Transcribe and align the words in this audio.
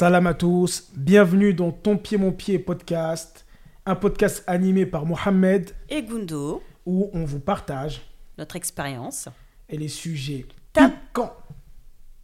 Salam 0.00 0.26
à 0.28 0.32
tous, 0.32 0.88
bienvenue 0.96 1.52
dans 1.52 1.72
Ton 1.72 1.98
Pied 1.98 2.16
Mon 2.16 2.32
Pied 2.32 2.58
podcast, 2.58 3.44
un 3.84 3.94
podcast 3.94 4.42
animé 4.46 4.86
par 4.86 5.04
Mohamed 5.04 5.72
et 5.90 6.02
Gundo, 6.02 6.62
où 6.86 7.10
on 7.12 7.26
vous 7.26 7.38
partage 7.38 8.00
notre 8.38 8.56
expérience 8.56 9.28
et 9.68 9.76
les 9.76 9.88
sujets 9.88 10.46
piquants 10.72 11.36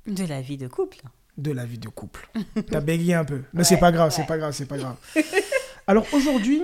de 0.07 0.25
la 0.25 0.41
vie 0.41 0.57
de 0.57 0.69
couple. 0.69 1.03
de 1.37 1.51
la 1.53 1.67
vie 1.67 1.77
de 1.77 1.91
couple. 1.91 2.31
T'as 2.71 2.81
bégayé 2.81 3.13
un 3.13 3.27
peu, 3.27 3.43
mais 3.53 3.63
c'est 3.63 3.75
Ouais, 3.75 3.81
pas 3.83 3.93
grave, 3.93 4.11
c'est 4.11 4.23
ouais. 4.23 4.27
pas 4.27 4.39
grave, 4.39 4.55
c'est 4.55 4.65
pas 4.65 4.79
grave. 4.79 4.97
Alors 5.87 6.07
aujourd'hui, 6.15 6.63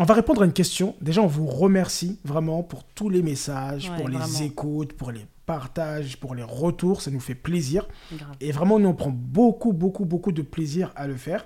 on 0.00 0.04
va 0.04 0.14
répondre 0.14 0.40
à 0.40 0.46
une 0.46 0.54
question. 0.54 0.96
Déjà, 1.02 1.20
on 1.20 1.26
vous 1.26 1.44
remercie 1.46 2.18
vraiment 2.24 2.62
pour 2.62 2.84
tous 2.84 3.10
les 3.10 3.22
messages, 3.22 3.90
Ouais, 3.90 3.96
pour 3.98 4.08
les 4.08 4.16
vraiment. 4.16 4.38
écoutes, 4.40 4.94
pour 4.94 5.10
les 5.12 5.26
partages, 5.44 6.16
pour 6.16 6.34
les 6.34 6.42
retours, 6.42 7.02
ça 7.02 7.10
nous 7.10 7.20
fait 7.20 7.34
plaisir. 7.34 7.86
Grave. 8.10 8.34
Et 8.40 8.50
vraiment, 8.50 8.78
nous, 8.78 8.88
on 8.88 8.94
prend 8.94 9.10
beaucoup, 9.10 9.74
beaucoup, 9.74 10.06
beaucoup 10.06 10.32
de 10.32 10.40
plaisir 10.40 10.90
à 10.96 11.06
le 11.06 11.16
faire. 11.16 11.44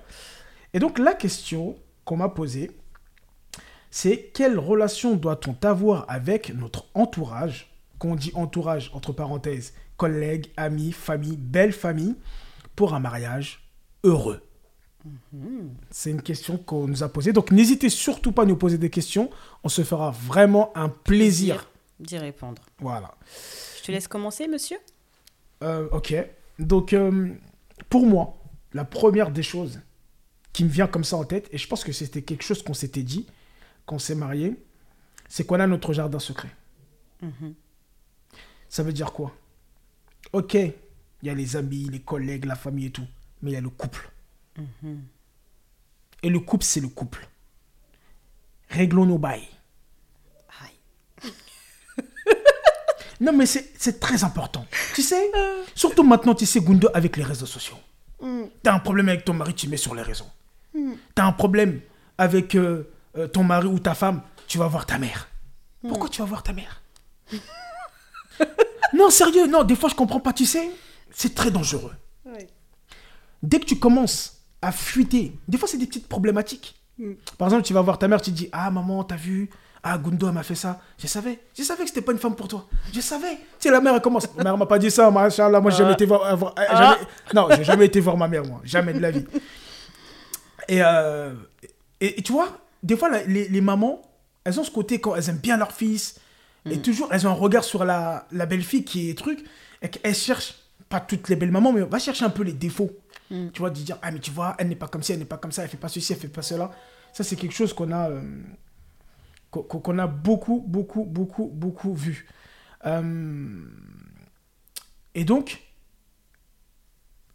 Et 0.73 0.79
donc, 0.79 0.99
la 0.99 1.13
question 1.13 1.75
qu'on 2.05 2.15
m'a 2.15 2.29
posée, 2.29 2.71
c'est 3.91 4.31
quelle 4.33 4.57
relation 4.57 5.17
doit-on 5.17 5.57
avoir 5.67 6.05
avec 6.07 6.55
notre 6.55 6.85
entourage? 6.93 7.69
Quand 7.99 8.11
on 8.11 8.15
dit 8.15 8.31
entourage, 8.35 8.89
entre 8.93 9.11
parenthèses, 9.11 9.73
collègues, 9.97 10.47
amis, 10.55 10.93
famille, 10.93 11.35
belle 11.35 11.73
famille, 11.73 12.15
pour 12.77 12.93
un 12.93 12.99
mariage 13.01 13.67
heureux 14.05 14.44
C'est 15.91 16.11
une 16.11 16.21
question 16.21 16.57
qu'on 16.57 16.87
nous 16.87 17.03
a 17.03 17.09
posée. 17.09 17.33
Donc, 17.33 17.51
n'hésitez 17.51 17.89
surtout 17.89 18.31
pas 18.31 18.43
à 18.43 18.45
nous 18.45 18.55
poser 18.55 18.77
des 18.77 18.89
questions. 18.89 19.29
On 19.63 19.69
se 19.69 19.83
fera 19.83 20.11
vraiment 20.11 20.71
un 20.75 20.89
plaisir. 20.89 21.69
d'y 21.99 22.17
répondre. 22.17 22.61
Voilà. 22.79 23.15
Je 23.79 23.83
te 23.83 23.91
laisse 23.91 24.07
commencer, 24.07 24.47
monsieur? 24.47 24.77
Euh, 25.63 25.87
ok. 25.91 26.15
Donc, 26.59 26.93
euh, 26.93 27.29
pour 27.89 28.05
moi, 28.05 28.37
la 28.73 28.85
première 28.85 29.31
des 29.31 29.43
choses 29.43 29.79
qui 30.53 30.63
me 30.63 30.69
vient 30.69 30.87
comme 30.87 31.03
ça 31.03 31.17
en 31.17 31.23
tête, 31.23 31.47
et 31.51 31.57
je 31.57 31.67
pense 31.67 31.83
que 31.83 31.91
c'était 31.91 32.21
quelque 32.21 32.43
chose 32.43 32.63
qu'on 32.63 32.73
s'était 32.73 33.03
dit 33.03 33.27
quand 33.85 33.95
on 33.95 33.99
s'est 33.99 34.15
marié, 34.15 34.55
c'est 35.27 35.45
qu'on 35.45 35.59
a 35.59 35.67
notre 35.67 35.93
jardin 35.93 36.19
secret. 36.19 36.49
Mhm. 37.21 37.53
Ça 38.69 38.83
veut 38.83 38.93
dire 38.93 39.13
quoi? 39.13 39.33
Ok, 40.33 40.55
il 40.55 40.73
y 41.23 41.29
a 41.29 41.33
les 41.33 41.55
amis, 41.55 41.87
les 41.89 42.01
collègues, 42.01 42.45
la 42.45 42.55
famille 42.55 42.87
et 42.87 42.91
tout, 42.91 43.07
mais 43.41 43.51
il 43.51 43.53
y 43.53 43.57
a 43.57 43.61
le 43.61 43.69
couple. 43.69 44.09
Et 46.23 46.29
le 46.29 46.39
couple, 46.39 46.63
c'est 46.63 46.81
le 46.81 46.87
couple. 46.87 47.27
Réglons 48.69 49.05
nos 49.05 49.17
bails. 49.17 49.47
Aïe. 50.61 51.31
Non, 53.21 53.31
mais 53.31 53.45
c'est 53.45 53.99
très 54.01 54.25
important. 54.25 54.65
Tu 54.93 55.01
sais, 55.01 55.31
surtout 55.73 56.03
maintenant, 56.03 56.35
tu 56.35 56.45
sais, 56.45 56.59
Gundo, 56.59 56.89
avec 56.93 57.15
les 57.15 57.23
réseaux 57.23 57.45
sociaux. 57.45 57.77
T'as 58.61 58.73
un 58.73 58.79
problème 58.79 59.07
avec 59.07 59.23
ton 59.23 59.33
mari, 59.33 59.53
tu 59.53 59.69
mets 59.69 59.77
sur 59.77 59.95
les 59.95 60.01
réseaux. 60.01 60.27
T'as 61.13 61.23
un 61.25 61.31
problème 61.31 61.79
avec 62.17 62.55
euh, 62.55 62.91
euh, 63.17 63.27
ton 63.27 63.43
mari 63.43 63.67
ou 63.67 63.79
ta 63.79 63.93
femme, 63.93 64.21
tu 64.47 64.57
vas 64.57 64.67
voir 64.67 64.85
ta 64.85 64.97
mère. 64.97 65.29
Pourquoi 65.87 66.09
tu 66.09 66.21
vas 66.21 66.27
voir 66.27 66.43
ta 66.43 66.53
mère? 66.53 66.81
Non, 68.93 69.09
sérieux, 69.09 69.47
non, 69.47 69.63
des 69.63 69.75
fois 69.75 69.89
je 69.89 69.95
comprends 69.95 70.19
pas, 70.19 70.31
tu 70.31 70.45
sais. 70.45 70.69
C'est 71.11 71.35
très 71.35 71.51
dangereux. 71.51 71.93
Dès 73.41 73.59
que 73.59 73.65
tu 73.65 73.77
commences 73.77 74.34
à 74.65 74.71
fuiter, 74.71 75.33
des 75.47 75.57
fois 75.57 75.67
c'est 75.67 75.77
des 75.77 75.85
petites 75.87 76.07
problématiques. 76.07 76.75
Par 77.37 77.47
exemple, 77.49 77.63
tu 77.63 77.73
vas 77.73 77.81
voir 77.81 77.99
ta 77.99 78.07
mère, 78.07 78.21
tu 78.21 78.31
te 78.31 78.35
dis 78.37 78.49
Ah, 78.51 78.71
maman, 78.71 79.03
t'as 79.03 79.15
vu? 79.17 79.49
Ah, 79.83 79.97
Gundo, 79.99 80.27
elle 80.27 80.33
m'a 80.33 80.41
fait 80.43 80.55
ça. 80.55 80.79
Je 80.97 81.05
savais. 81.07 81.39
Je 81.55 81.61
savais 81.61 81.83
que 81.83 81.89
c'était 81.89 82.01
pas 82.01 82.11
une 82.13 82.17
femme 82.17 82.35
pour 82.35 82.47
toi. 82.47 82.65
Je 82.91 82.99
savais. 83.01 83.35
Tu 83.35 83.67
sais, 83.67 83.69
la 83.71 83.81
mère, 83.81 83.93
elle 83.93 84.01
commence. 84.01 84.27
Ma 84.35 84.43
mère 84.43 84.57
m'a 84.57 84.65
pas 84.65 84.79
dit 84.79 84.89
ça. 84.89 85.11
Moi, 85.11 85.29
j'ai 85.29 85.43
jamais 85.77 85.93
été 85.93 86.05
voir. 86.07 86.35
voir- 86.37 86.55
euh, 86.57 86.63
Ah. 86.69 86.75
jamais- 86.97 87.07
Non, 87.35 87.47
j'ai 87.55 87.63
jamais 87.63 87.85
été 87.85 87.99
voir 87.99 88.17
ma 88.17 88.27
mère, 88.27 88.43
moi. 88.45 88.61
Jamais 88.63 88.93
de 88.93 88.99
la 88.99 89.11
vie. 89.11 89.25
Et, 90.67 90.81
euh, 90.81 91.33
et, 92.01 92.19
et 92.19 92.23
tu 92.23 92.31
vois, 92.31 92.47
des 92.81 92.97
fois, 92.97 93.09
la- 93.09 93.23
les, 93.25 93.47
les 93.47 93.61
mamans, 93.61 94.01
elles 94.43 94.59
ont 94.59 94.63
ce 94.63 94.71
côté 94.71 94.99
quand 94.99 95.15
elles 95.15 95.29
aiment 95.29 95.37
bien 95.37 95.57
leur 95.57 95.71
fils. 95.71 96.19
Et 96.71 96.79
toujours, 96.81 97.09
elles 97.11 97.27
ont 97.27 97.29
un 97.29 97.33
regard 97.33 97.63
sur 97.63 97.85
la, 97.85 98.25
la 98.31 98.47
belle-fille 98.47 98.83
qui 98.85 99.11
est 99.11 99.17
truc. 99.17 99.43
Et 99.83 99.89
qu'elles 99.89 100.15
cherchent, 100.15 100.55
pas 100.89 100.99
toutes 100.99 101.29
les 101.29 101.35
belles 101.35 101.51
mamans, 101.51 101.71
mais 101.73 101.83
on 101.83 101.87
va 101.87 101.99
chercher 101.99 102.25
un 102.25 102.31
peu 102.31 102.41
les 102.41 102.53
défauts. 102.53 102.89
Tu 103.29 103.59
vois, 103.59 103.69
de 103.69 103.75
dire, 103.75 103.97
ah, 104.01 104.11
mais 104.11 104.19
tu 104.19 104.31
vois, 104.31 104.55
elle 104.59 104.67
n'est 104.67 104.75
pas 104.75 104.87
comme 104.87 105.01
ci, 105.01 105.13
elle 105.13 105.19
n'est 105.19 105.25
pas 105.25 105.37
comme 105.37 105.51
ça, 105.51 105.63
elle 105.63 105.69
fait 105.69 105.77
pas 105.77 105.89
ceci, 105.89 106.13
elle 106.13 106.19
fait 106.19 106.27
pas 106.27 106.41
cela. 106.43 106.71
Ça, 107.11 107.23
c'est 107.23 107.35
quelque 107.35 107.53
chose 107.53 107.73
qu'on 107.73 107.91
a, 107.91 108.09
euh, 108.09 108.21
qu'on 109.51 109.97
a 109.99 110.07
beaucoup, 110.07 110.63
beaucoup, 110.67 111.05
beaucoup, 111.05 111.49
beaucoup 111.53 111.93
vu. 111.93 112.27
Euh, 112.85 113.65
et 115.15 115.23
donc, 115.23 115.61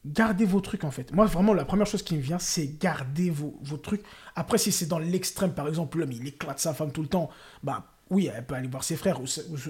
gardez 0.05 0.45
vos 0.45 0.61
trucs 0.61 0.85
en 0.85 0.91
fait. 0.91 1.13
Moi, 1.13 1.27
vraiment, 1.27 1.55
la 1.55 1.65
première 1.65 1.87
chose 1.87 2.03
qui 2.03 2.15
me 2.15 2.21
vient, 2.21 2.39
c'est 2.39 2.79
garder 2.79 3.31
vos, 3.31 3.59
vos 3.63 3.77
trucs. 3.77 4.03
Après, 4.37 4.59
si 4.59 4.71
c'est 4.71 4.87
dans 4.87 4.99
l'extrême, 4.99 5.53
par 5.53 5.67
exemple, 5.69 5.99
l'homme, 5.99 6.13
il 6.13 6.27
éclate 6.27 6.59
sa 6.59 6.75
femme 6.75 6.93
tout 6.93 7.03
le 7.03 7.09
temps, 7.09 7.31
bah 7.63 7.85
oui, 8.11 8.31
elle 8.35 8.45
peut 8.45 8.55
aller 8.55 8.69
voir 8.69 8.85
ses 8.85 8.97
frères. 8.97 9.21
Ou, 9.21 9.27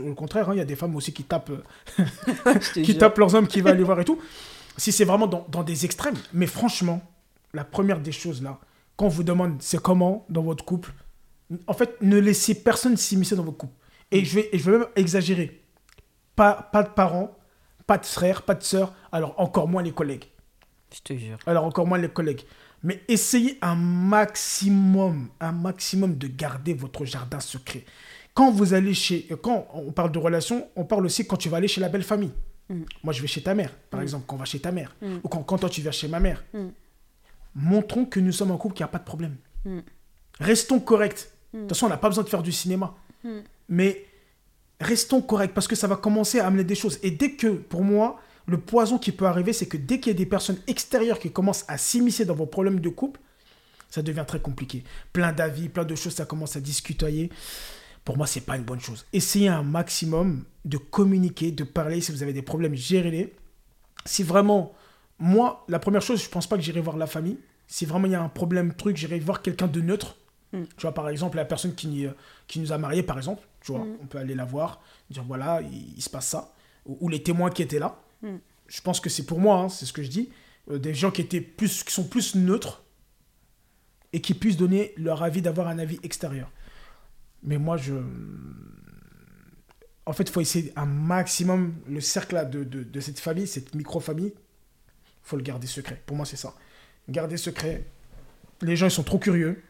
au 0.09 0.15
contraire, 0.15 0.49
hein, 0.49 0.55
il 0.55 0.59
y 0.59 0.63
a 0.63 0.67
des 0.67 0.77
femmes 0.77 0.97
aussi 0.97 1.13
qui 1.13 1.25
tapent, 1.25 1.51
euh, 1.51 2.05
qui 2.73 2.97
tapent 2.97 3.19
leurs 3.19 3.35
hommes 3.35 3.47
qui 3.47 3.61
va 3.61 3.71
aller 3.71 3.85
voir 3.85 4.01
et 4.01 4.05
tout. 4.05 4.21
Si 4.81 4.93
c'est 4.93 5.05
vraiment 5.05 5.27
dans, 5.27 5.47
dans 5.51 5.63
des 5.63 5.85
extrêmes. 5.85 6.17
Mais 6.33 6.47
franchement, 6.47 7.03
la 7.53 7.65
première 7.65 8.01
des 8.01 8.13
choses 8.13 8.43
là, 8.43 8.59
quand 8.97 9.05
on 9.05 9.09
vous 9.09 9.25
demande 9.25 9.61
c'est 9.61 9.81
comment 9.83 10.25
dans 10.31 10.41
votre 10.41 10.65
couple, 10.65 10.95
en 11.67 11.75
fait, 11.75 12.01
ne 12.01 12.17
laissez 12.17 12.55
personne 12.55 12.97
s'immiscer 12.97 13.37
dans 13.37 13.43
votre 13.43 13.59
couple. 13.59 13.75
Et 14.11 14.25
je 14.25 14.37
vais, 14.37 14.49
et 14.53 14.59
je 14.59 14.71
vais 14.71 14.79
même 14.79 14.89
exagérer. 14.97 15.63
Pas, 16.35 16.71
pas 16.73 16.83
de 16.83 16.89
parents, 16.89 17.37
pas 17.87 17.99
de 17.99 18.07
frères, 18.07 18.41
pas 18.41 18.55
de 18.55 18.63
sœurs, 18.63 18.95
alors 19.13 19.35
encore 19.37 19.69
moins 19.69 19.83
les 19.83 19.93
collègues. 19.93 20.25
Je 20.95 21.01
te 21.01 21.13
jure. 21.13 21.37
Alors 21.45 21.65
encore 21.65 21.87
moins 21.87 21.99
les 21.99 22.09
collègues. 22.09 22.41
Mais 22.83 23.03
essayez 23.07 23.59
un 23.61 23.75
maximum, 23.75 25.29
un 25.41 25.53
maximum 25.53 26.17
de 26.17 26.27
garder 26.27 26.73
votre 26.73 27.05
jardin 27.05 27.41
secret. 27.41 27.85
Quand 28.33 28.51
vous 28.51 28.73
allez 28.73 28.95
chez, 28.95 29.29
quand 29.43 29.69
on 29.75 29.93
parle 29.93 30.13
de 30.13 30.19
relation, 30.19 30.69
on 30.75 30.87
parle 30.87 31.05
aussi 31.05 31.27
quand 31.27 31.37
tu 31.37 31.51
vas 31.51 31.59
aller 31.59 31.69
chez 31.69 31.83
la 31.83 31.91
belle 31.91 32.03
famille. 32.03 32.33
Moi, 33.03 33.13
je 33.13 33.21
vais 33.21 33.27
chez 33.27 33.43
ta 33.43 33.55
mère, 33.55 33.75
par 33.91 34.01
exemple, 34.01 34.25
quand 34.27 34.37
on 34.37 34.39
va 34.39 34.45
chez 34.45 34.61
ta 34.61 34.71
mère, 34.73 34.95
ou 35.25 35.29
quand, 35.29 35.43
quand 35.43 35.59
toi 35.59 35.69
tu 35.69 35.83
vas 35.83 35.91
chez 35.91 36.09
ma 36.09 36.21
mère. 36.21 36.45
Montrons 37.55 38.05
que 38.05 38.21
nous 38.21 38.33
sommes 38.33 38.53
un 38.53 38.57
couple 38.57 38.77
qui 38.77 38.83
n'a 38.83 38.89
pas 38.89 38.99
de 38.99 39.05
problème. 39.05 39.37
Restons 40.39 40.81
corrects. 40.81 41.31
De 41.53 41.61
toute 41.61 41.71
façon, 41.71 41.87
on 41.87 41.89
n'a 41.89 41.97
pas 41.97 42.09
besoin 42.09 42.25
de 42.25 42.29
faire 42.29 42.43
du 42.43 42.53
cinéma. 42.53 42.95
Mais 43.69 44.05
restons 44.81 45.21
corrects 45.21 45.53
parce 45.53 45.69
que 45.69 45.77
ça 45.77 45.87
va 45.87 45.97
commencer 45.97 46.39
à 46.39 46.47
amener 46.47 46.65
des 46.65 46.75
choses. 46.77 46.99
Et 47.03 47.11
dès 47.11 47.33
que, 47.33 47.49
pour 47.49 47.83
moi, 47.83 48.21
le 48.47 48.59
poison 48.59 48.99
qui 48.99 49.13
peut 49.13 49.27
arriver, 49.27 49.53
c'est 49.53 49.67
que 49.67 49.77
dès 49.77 50.01
qu'il 50.01 50.13
y 50.13 50.15
a 50.15 50.19
des 50.19 50.27
personnes 50.27 50.59
extérieures 50.67 51.19
qui 51.19 51.31
commencent 51.31 51.65
à 51.69 51.77
s'immiscer 51.77 52.25
dans 52.25 52.35
vos 52.35 52.47
problèmes 52.47 52.81
de 52.81 52.89
couple, 52.89 53.21
ça 53.89 54.03
devient 54.03 54.25
très 54.27 54.41
compliqué. 54.41 54.85
Plein 55.13 55.33
d'avis, 55.33 55.69
plein 55.69 55.85
de 55.85 55.95
choses, 55.95 56.15
ça 56.15 56.25
commence 56.25 56.57
à 56.57 56.61
discuter. 56.61 57.31
Pour 58.05 58.17
moi, 58.17 58.27
c'est 58.27 58.41
pas 58.41 58.57
une 58.57 58.65
bonne 58.65 58.81
chose. 58.81 59.07
Essayez 59.13 59.49
un 59.49 59.63
maximum 59.63 60.45
de 60.65 60.77
communiquer, 60.79 61.51
de 61.53 61.65
parler. 61.65 62.01
Si 62.01 62.13
vous 62.13 62.23
avez 62.23 62.33
des 62.33 62.43
problèmes, 62.43 62.75
gérez-les. 62.75 63.33
Si 64.07 64.23
vraiment, 64.23 64.73
moi, 65.19 65.65
la 65.69 65.79
première 65.79 66.03
chose, 66.03 66.23
je 66.23 66.29
pense 66.29 66.47
pas 66.47 66.57
que 66.57 66.63
j'irai 66.63 66.81
voir 66.81 66.97
la 66.97 67.07
famille. 67.07 67.39
Si 67.67 67.85
vraiment 67.85 68.07
il 68.07 68.13
y 68.13 68.15
a 68.17 68.23
un 68.23 68.29
problème, 68.29 68.75
truc, 68.75 68.97
j'irai 68.97 69.19
voir 69.21 69.43
quelqu'un 69.43 69.69
de 69.69 69.81
neutre. 69.81 70.17
Tu 70.77 70.83
vois, 70.83 70.93
par 70.93 71.09
exemple, 71.09 71.37
la 71.37 71.45
personne 71.45 71.75
qui, 71.77 72.07
euh, 72.07 72.11
qui 72.49 72.59
nous 72.59 72.73
a 72.73 72.79
mariés, 72.79 73.05
par 73.05 73.17
exemple, 73.19 73.47
tu 73.61 73.71
vois, 73.71 73.87
on 74.03 74.07
peut 74.07 74.19
aller 74.19 74.35
la 74.35 74.45
voir, 74.45 74.81
dire 75.09 75.23
voilà, 75.23 75.61
il, 75.63 75.95
il 75.97 76.03
se 76.03 76.11
passe 76.11 76.27
ça. 76.27 76.53
Ou, 76.87 76.97
ou 77.03 77.09
les 77.09 77.23
témoins 77.23 77.51
qui 77.51 77.63
étaient 77.63 77.79
là. 77.79 78.01
Je 78.67 78.81
pense 78.81 78.99
que 78.99 79.09
c'est 79.09 79.27
pour 79.27 79.39
moi, 79.39 79.59
hein, 79.61 79.69
c'est 79.69 79.87
ce 79.87 79.93
que 79.93 80.03
je 80.03 80.09
dis. 80.09 80.31
euh, 80.71 80.79
des 80.79 80.95
gens 80.95 81.11
qui, 81.11 81.21
étaient 81.21 81.41
plus, 81.41 81.85
qui 81.85 81.93
sont 81.93 82.05
plus 82.05 82.35
neutres 82.35 82.83
et 84.13 84.21
qui 84.21 84.35
puissent 84.35 84.57
donner 84.57 84.93
leur 84.97 85.23
avis, 85.23 85.41
d'avoir 85.43 85.69
un 85.69 85.79
avis 85.79 86.01
extérieur. 86.03 86.51
Mais 87.43 87.59
moi, 87.59 87.77
je. 87.77 87.95
En 90.07 90.13
fait, 90.13 90.25
il 90.25 90.31
faut 90.31 90.41
essayer 90.41 90.73
un 90.77 90.87
maximum, 90.87 91.75
le 91.87 92.01
cercle 92.01 92.49
de, 92.51 92.65
de, 92.65 92.83
de 92.83 93.01
cette 93.01 93.21
famille, 93.21 93.47
cette 93.47 93.75
micro-famille, 93.75 94.33
il 94.35 95.23
faut 95.23 95.37
le 95.37 95.43
garder 95.43 95.67
secret. 95.67 96.03
Pour 96.07 96.17
moi, 96.17 96.27
c'est 96.27 96.37
ça. 96.37 96.55
Garder 97.09 97.37
secret. 97.37 97.85
Les 98.63 98.77
gens, 98.77 98.87
ils 98.87 98.91
sont 98.91 99.05
trop 99.05 99.19
curieux. 99.19 99.63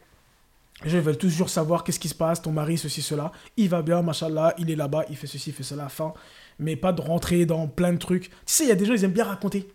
Les 0.83 0.89
gens 0.89 0.97
ils 0.97 1.03
veulent 1.03 1.17
toujours 1.17 1.49
savoir 1.49 1.83
qu'est-ce 1.83 1.99
qui 1.99 2.09
se 2.09 2.15
passe, 2.15 2.41
ton 2.41 2.51
mari, 2.51 2.77
ceci, 2.77 3.01
cela. 3.01 3.31
Il 3.55 3.69
va 3.69 3.81
bien, 3.81 4.01
machallah, 4.01 4.55
il 4.57 4.71
est 4.71 4.75
là-bas, 4.75 5.05
il 5.09 5.15
fait 5.15 5.27
ceci, 5.27 5.51
il 5.51 5.53
fait 5.53 5.63
cela, 5.63 5.89
fin. 5.89 6.13
Mais 6.57 6.75
pas 6.75 6.91
de 6.91 7.01
rentrer 7.01 7.45
dans 7.45 7.67
plein 7.67 7.93
de 7.93 7.97
trucs. 7.97 8.29
Tu 8.29 8.35
sais, 8.45 8.63
il 8.63 8.69
y 8.69 8.71
a 8.71 8.75
des 8.75 8.85
gens, 8.85 8.93
ils 8.93 9.03
aiment 9.03 9.11
bien 9.11 9.25
raconter. 9.25 9.71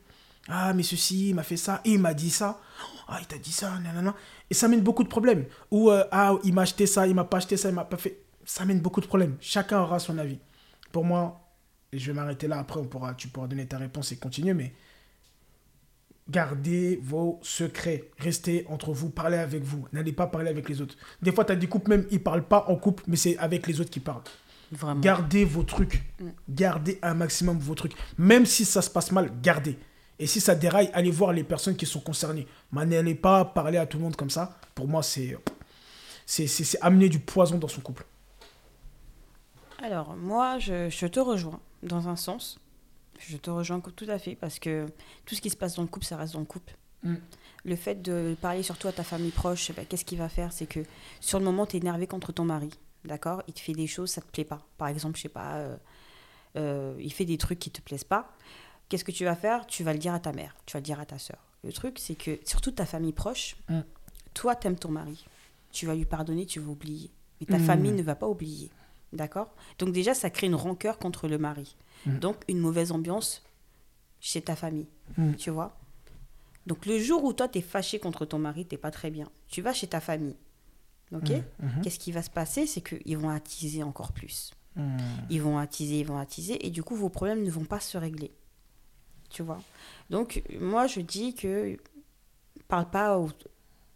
Ah, 0.48 0.72
mais 0.74 0.82
ceci, 0.82 1.30
il 1.30 1.34
m'a 1.34 1.42
fait 1.42 1.56
ça, 1.56 1.80
et 1.84 1.92
il 1.92 2.00
m'a 2.00 2.14
dit 2.14 2.30
ça. 2.30 2.60
Ah, 3.08 3.18
il 3.20 3.26
t'a 3.26 3.38
dit 3.38 3.52
ça, 3.52 3.78
nanana. 3.78 4.14
Et 4.50 4.54
ça 4.54 4.68
mène 4.68 4.80
beaucoup 4.80 5.02
de 5.02 5.08
problèmes. 5.08 5.44
Ou, 5.70 5.90
euh, 5.90 6.04
ah, 6.10 6.34
il 6.44 6.54
m'a 6.54 6.62
acheté 6.62 6.86
ça, 6.86 7.06
il 7.06 7.14
m'a 7.14 7.24
pas 7.24 7.38
acheté 7.38 7.56
ça, 7.56 7.68
il 7.68 7.74
m'a 7.74 7.84
pas 7.84 7.96
fait. 7.96 8.22
Ça 8.44 8.64
mène 8.64 8.80
beaucoup 8.80 9.00
de 9.00 9.06
problèmes. 9.06 9.36
Chacun 9.40 9.80
aura 9.80 9.98
son 9.98 10.18
avis. 10.18 10.38
Pour 10.92 11.04
moi, 11.04 11.46
et 11.92 11.98
je 11.98 12.06
vais 12.10 12.12
m'arrêter 12.12 12.48
là, 12.48 12.58
après, 12.58 12.80
on 12.80 12.84
pourra, 12.84 13.14
tu 13.14 13.28
pourras 13.28 13.46
donner 13.46 13.66
ta 13.66 13.78
réponse 13.78 14.12
et 14.12 14.16
continuer, 14.16 14.54
mais 14.54 14.72
gardez 16.28 16.98
vos 17.02 17.38
secrets. 17.42 18.10
Restez 18.18 18.66
entre 18.68 18.92
vous, 18.92 19.10
parlez 19.10 19.38
avec 19.38 19.62
vous. 19.62 19.86
N'allez 19.92 20.12
pas 20.12 20.26
parler 20.26 20.50
avec 20.50 20.68
les 20.68 20.80
autres. 20.80 20.96
Des 21.22 21.32
fois, 21.32 21.44
tu 21.44 21.52
as 21.52 21.56
des 21.56 21.68
couples 21.68 21.90
même, 21.90 22.06
ils 22.10 22.22
parlent 22.22 22.46
pas 22.46 22.66
en 22.68 22.76
couple, 22.76 23.04
mais 23.06 23.16
c'est 23.16 23.36
avec 23.38 23.66
les 23.66 23.80
autres 23.80 23.90
qui 23.90 24.00
parlent. 24.00 24.22
Vraiment. 24.72 25.00
Gardez 25.00 25.44
vos 25.44 25.62
trucs. 25.62 26.02
Gardez 26.48 26.98
un 27.02 27.14
maximum 27.14 27.58
vos 27.58 27.74
trucs. 27.74 27.94
Même 28.18 28.46
si 28.46 28.64
ça 28.64 28.82
se 28.82 28.90
passe 28.90 29.12
mal, 29.12 29.30
gardez. 29.40 29.78
Et 30.18 30.26
si 30.26 30.40
ça 30.40 30.54
déraille, 30.54 30.90
allez 30.94 31.10
voir 31.10 31.32
les 31.32 31.44
personnes 31.44 31.76
qui 31.76 31.86
sont 31.86 32.00
concernées. 32.00 32.46
Mais 32.72 32.86
n'allez 32.86 33.14
pas 33.14 33.44
parler 33.44 33.78
à 33.78 33.86
tout 33.86 33.98
le 33.98 34.04
monde 34.04 34.16
comme 34.16 34.30
ça. 34.30 34.58
Pour 34.74 34.88
moi, 34.88 35.02
c'est 35.02 35.36
c'est 36.26 36.78
amener 36.80 37.08
du 37.08 37.20
poison 37.20 37.58
dans 37.58 37.68
son 37.68 37.80
couple. 37.80 38.06
Alors, 39.82 40.16
moi, 40.16 40.58
je, 40.58 40.88
je 40.88 41.06
te 41.06 41.20
rejoins 41.20 41.60
dans 41.82 42.08
un 42.08 42.16
sens. 42.16 42.58
Je 43.18 43.36
te 43.36 43.50
rejoins 43.50 43.80
tout 43.80 44.06
à 44.08 44.18
fait 44.18 44.34
parce 44.34 44.58
que 44.58 44.86
tout 45.24 45.34
ce 45.34 45.40
qui 45.40 45.50
se 45.50 45.56
passe 45.56 45.76
dans 45.76 45.82
le 45.82 45.88
couple, 45.88 46.06
ça 46.06 46.16
reste 46.16 46.32
dans 46.32 46.40
le 46.40 46.46
couple. 46.46 46.76
Mm. 47.02 47.16
Le 47.64 47.76
fait 47.76 48.00
de 48.02 48.36
parler 48.40 48.62
surtout 48.62 48.88
à 48.88 48.92
ta 48.92 49.04
famille 49.04 49.30
proche, 49.30 49.70
eh 49.70 49.72
ben, 49.72 49.86
qu'est-ce 49.86 50.04
qu'il 50.04 50.18
va 50.18 50.28
faire? 50.28 50.52
C'est 50.52 50.66
que 50.66 50.80
sur 51.20 51.38
le 51.38 51.44
moment, 51.44 51.66
tu 51.66 51.76
es 51.76 51.80
énervé 51.80 52.06
contre 52.06 52.32
ton 52.32 52.44
mari. 52.44 52.70
D'accord? 53.04 53.42
Il 53.48 53.54
te 53.54 53.60
fait 53.60 53.72
des 53.72 53.86
choses, 53.86 54.10
ça 54.10 54.20
te 54.20 54.30
plaît 54.30 54.44
pas. 54.44 54.66
Par 54.78 54.88
exemple, 54.88 55.16
je 55.16 55.22
sais 55.22 55.28
pas, 55.28 55.56
euh, 55.56 55.76
euh, 56.56 56.96
il 56.98 57.12
fait 57.12 57.24
des 57.24 57.38
trucs 57.38 57.58
qui 57.58 57.70
te 57.70 57.80
plaisent 57.80 58.04
pas. 58.04 58.32
Qu'est-ce 58.88 59.04
que 59.04 59.12
tu 59.12 59.24
vas 59.24 59.34
faire? 59.36 59.66
Tu 59.66 59.82
vas 59.84 59.92
le 59.92 59.98
dire 59.98 60.14
à 60.14 60.20
ta 60.20 60.32
mère, 60.32 60.54
tu 60.66 60.74
vas 60.74 60.80
le 60.80 60.84
dire 60.84 61.00
à 61.00 61.06
ta 61.06 61.18
soeur. 61.18 61.38
Le 61.64 61.72
truc, 61.72 61.98
c'est 61.98 62.14
que 62.14 62.38
surtout 62.44 62.70
ta 62.70 62.86
famille 62.86 63.12
proche, 63.12 63.56
Mm. 63.68 63.80
toi, 64.34 64.54
t'aimes 64.54 64.76
ton 64.78 64.90
mari. 64.90 65.24
Tu 65.72 65.86
vas 65.86 65.94
lui 65.94 66.04
pardonner, 66.04 66.46
tu 66.46 66.60
vas 66.60 66.70
oublier. 66.70 67.10
Mais 67.40 67.46
ta 67.46 67.58
Mm. 67.58 67.64
famille 67.64 67.92
ne 67.92 68.02
va 68.02 68.14
pas 68.14 68.28
oublier. 68.28 68.70
D'accord? 69.12 69.52
Donc 69.78 69.92
déjà, 69.92 70.14
ça 70.14 70.30
crée 70.30 70.46
une 70.46 70.54
rancœur 70.54 70.98
contre 70.98 71.26
le 71.28 71.38
mari. 71.38 71.76
Mm. 72.06 72.18
Donc 72.18 72.36
une 72.48 72.58
mauvaise 72.58 72.92
ambiance 72.92 73.42
chez 74.20 74.40
ta 74.42 74.54
famille. 74.56 74.86
Mm. 75.16 75.34
Tu 75.34 75.50
vois? 75.50 75.76
Donc 76.66 76.86
le 76.86 76.98
jour 76.98 77.24
où 77.24 77.32
toi, 77.32 77.48
tu 77.48 77.58
es 77.58 77.62
fâché 77.62 77.98
contre 77.98 78.24
ton 78.26 78.38
mari, 78.38 78.66
t'es 78.66 78.76
pas 78.76 78.90
très 78.90 79.10
bien. 79.10 79.28
Tu 79.48 79.62
vas 79.62 79.72
chez 79.72 79.86
ta 79.86 80.00
famille. 80.00 80.36
Ok? 81.12 81.30
Mhm. 81.60 81.82
Qu'est-ce 81.82 82.00
qui 82.00 82.10
va 82.10 82.20
se 82.20 82.30
passer? 82.30 82.66
C'est 82.66 82.80
qu'ils 82.80 83.16
vont 83.16 83.28
attiser 83.30 83.84
encore 83.84 84.10
plus. 84.12 84.50
Ils 85.30 85.40
vont 85.40 85.56
attiser, 85.58 86.00
ils 86.00 86.06
vont 86.06 86.18
attiser, 86.18 86.66
et 86.66 86.70
du 86.70 86.82
coup, 86.82 86.96
vos 86.96 87.08
problèmes 87.08 87.42
ne 87.44 87.50
vont 87.50 87.64
pas 87.64 87.78
se 87.80 87.96
régler. 87.96 88.32
Tu 89.36 89.42
vois 89.42 89.58
Donc, 90.08 90.42
moi, 90.58 90.86
je 90.86 91.00
dis 91.00 91.34
que 91.34 91.76
parle 92.68 92.88
pas 92.88 93.18
au- 93.18 93.28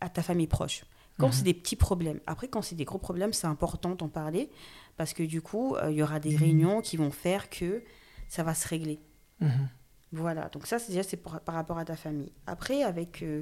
à 0.02 0.10
ta 0.10 0.22
famille 0.22 0.46
proche. 0.46 0.84
Quand 1.18 1.28
Mhm. 1.28 1.32
c'est 1.32 1.44
des 1.44 1.54
petits 1.54 1.76
problèmes. 1.76 2.20
Après, 2.26 2.46
quand 2.48 2.60
c'est 2.60 2.74
des 2.74 2.84
gros 2.84 2.98
problèmes, 2.98 3.32
c'est 3.32 3.46
important 3.46 3.94
d'en 3.94 4.08
parler, 4.08 4.50
parce 4.98 5.14
que 5.14 5.22
du 5.22 5.40
coup, 5.40 5.76
euh, 5.76 5.90
il 5.90 5.96
y 5.96 6.02
aura 6.02 6.20
des 6.20 6.36
réunions 6.36 6.82
qui 6.82 6.98
vont 6.98 7.10
faire 7.10 7.48
que 7.48 7.82
ça 8.28 8.42
va 8.42 8.52
se 8.54 8.68
régler. 8.68 8.98
Mhm. 9.40 9.68
Voilà, 10.12 10.50
donc 10.50 10.66
ça, 10.66 10.78
c'est 10.78 10.88
déjà 10.92 11.02
c'est 11.02 11.16
par, 11.16 11.40
par 11.40 11.54
rapport 11.54 11.78
à 11.78 11.86
ta 11.86 11.96
famille. 11.96 12.32
Après, 12.46 12.82
avec 12.82 13.22
euh, 13.22 13.40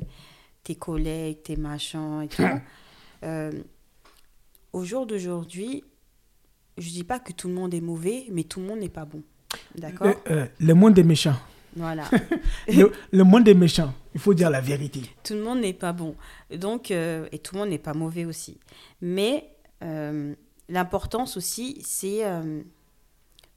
tes 0.62 0.76
collègues, 0.76 1.42
tes 1.42 1.56
machins 1.56 2.22
et 2.22 2.28
tout, 2.28 2.42
euh, 3.24 3.50
au 4.72 4.84
jour 4.84 5.04
d'aujourd'hui, 5.04 5.82
je 6.76 6.90
dis 6.90 7.02
pas 7.04 7.18
que 7.18 7.32
tout 7.32 7.48
le 7.48 7.54
monde 7.54 7.74
est 7.74 7.80
mauvais, 7.80 8.26
mais 8.30 8.44
tout 8.44 8.60
le 8.60 8.66
monde 8.66 8.78
n'est 8.78 8.88
pas 8.88 9.04
bon. 9.04 9.22
D'accord? 9.74 10.14
Le, 10.26 10.48
le 10.60 10.74
monde 10.74 10.94
des 10.94 11.02
méchants. 11.02 11.34
Voilà. 11.78 12.04
Le, 12.69 12.92
le 13.12 13.25
monde 13.25 13.44
des 13.44 13.54
méchants. 13.54 13.92
Il 14.14 14.20
faut 14.20 14.34
dire 14.34 14.50
la 14.50 14.60
vérité. 14.60 15.02
tout 15.22 15.34
le 15.34 15.42
monde 15.42 15.60
n'est 15.60 15.72
pas 15.72 15.92
bon. 15.92 16.14
Donc, 16.54 16.90
euh, 16.90 17.28
et 17.32 17.38
tout 17.38 17.54
le 17.54 17.60
monde 17.60 17.70
n'est 17.70 17.78
pas 17.78 17.94
mauvais 17.94 18.25
aussi. 18.25 18.58
Mais 19.00 19.50
euh, 19.82 20.34
l'importance 20.69 21.36
aussi, 21.36 21.80
c'est 21.84 22.25
euh, 22.25 22.62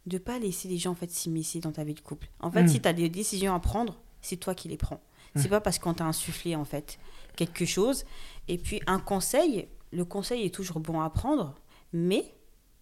de 0.06 0.18
pas 0.18 0.38
laisser 0.39 0.68
les 0.68 0.77
gens 0.77 0.91
en 0.91 0.95
fait 0.95 1.09
s'immiscer 1.09 1.59
dans 1.59 1.71
ta 1.71 1.83
vie 1.83 1.94
de 1.95 2.00
couple. 2.00 2.27
En 2.39 2.51
fait, 2.51 2.63
Mm. 2.63 2.68
si 2.68 2.79
tu 2.81 2.88
as 2.88 2.94
des 2.94 3.09
décisions 3.09 3.53
à 3.56 3.59
prendre, 3.59 4.00
c'est 4.21 4.38
toi 4.38 4.53
qui 4.56 4.67
les 4.69 4.77
prends. 4.77 5.01
C'est 5.35 5.47
pas 5.47 5.62
parce 5.62 5.79
qu'on 5.79 5.94
t'a 5.94 6.03
insufflé 6.03 6.57
en 6.57 6.65
fait 6.65 7.00
quelque 7.38 7.63
chose. 7.65 8.03
Et 8.50 8.57
puis 8.57 8.81
un 8.85 9.00
conseil, 9.00 9.69
le 9.94 10.03
conseil 10.03 10.44
est 10.45 10.53
toujours 10.53 10.81
bon 10.81 11.00
à 11.00 11.09
prendre, 11.09 11.56
mais 11.94 12.25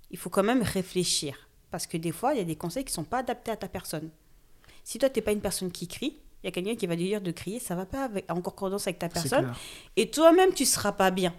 il 0.10 0.18
faut 0.18 0.32
quand 0.32 0.42
même 0.44 0.64
réfléchir 0.64 1.48
parce 1.70 1.86
que 1.86 1.96
des 1.98 2.12
fois, 2.12 2.34
il 2.34 2.40
y 2.40 2.42
a 2.42 2.46
des 2.46 2.56
conseils 2.56 2.84
qui 2.84 2.92
sont 2.92 3.04
pas 3.04 3.20
adaptés 3.20 3.52
à 3.52 3.56
ta 3.56 3.68
personne. 3.68 4.10
Si 4.90 4.98
toi, 4.98 5.08
t'es 5.08 5.22
pas 5.22 5.34
une 5.34 5.40
personne 5.40 5.72
qui 5.72 5.88
crie, 5.88 6.18
il 6.42 6.48
y 6.48 6.50
a 6.50 6.52
quelqu'un 6.52 6.74
qui 6.76 6.88
va 6.88 6.96
te 6.96 7.00
dire 7.00 7.22
de 7.22 7.30
crier, 7.30 7.60
ça 7.60 7.76
va 7.76 7.86
pas 7.86 8.06
avec, 8.06 8.26
en 8.32 8.42
concordance 8.42 8.88
avec 8.88 8.98
ta 8.98 9.08
personne. 9.08 9.52
Et 9.98 10.10
toi-même, 10.10 10.52
tu 10.52 10.66
seras 10.66 10.94
pas 10.94 11.12
bien. 11.12 11.32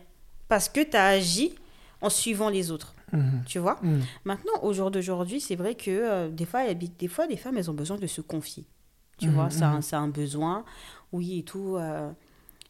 Parce 0.47 0.69
que 0.69 0.81
tu 0.88 0.97
as 0.97 1.06
agi 1.08 1.56
en 2.00 2.11
suivant 2.11 2.49
les 2.49 2.70
autres. 2.70 2.94
Mhm. 3.12 3.43
Tu 3.47 3.58
vois 3.58 3.81
Mhm. 3.82 4.02
Maintenant, 4.25 4.52
au 4.62 4.73
jour 4.73 4.93
d'aujourd'hui, 4.93 5.41
c'est 5.41 5.56
vrai 5.56 5.75
que 5.75 5.91
euh, 5.91 6.29
des, 6.29 6.44
fois, 6.47 6.61
a- 6.61 6.75
des 6.75 7.08
fois, 7.08 7.26
les 7.26 7.37
femmes, 7.37 7.56
elles 7.58 7.69
ont 7.69 7.75
besoin 7.75 7.97
de 7.97 8.06
se 8.06 8.20
confier. 8.20 8.64
Tu 9.19 9.26
Mhm, 9.26 9.35
vois, 9.35 9.50
c'est 9.50 9.64
un, 9.64 9.75
mhm. 9.76 9.82
c'est 9.82 9.96
un 9.96 10.06
besoin. 10.08 10.64
Oui, 11.11 11.41
et 11.41 11.43
tout. 11.43 11.75
euh, 11.76 12.08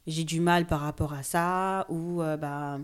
J'ai 0.06 0.24
du 0.24 0.40
mal 0.40 0.66
par 0.66 0.80
rapport 0.80 1.12
à 1.12 1.22
ça. 1.22 1.84
Ou 1.90 2.22
euh, 2.22 2.38
bah, 2.38 2.78